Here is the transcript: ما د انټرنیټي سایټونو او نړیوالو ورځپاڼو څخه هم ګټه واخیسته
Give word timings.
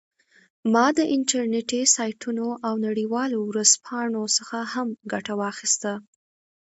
ما 0.73 0.85
د 0.97 0.99
انټرنیټي 1.15 1.81
سایټونو 1.95 2.47
او 2.67 2.73
نړیوالو 2.87 3.39
ورځپاڼو 3.49 4.23
څخه 4.37 4.57
هم 4.73 4.87
ګټه 5.11 5.33
واخیسته 5.41 5.93